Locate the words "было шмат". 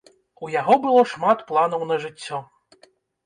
0.85-1.43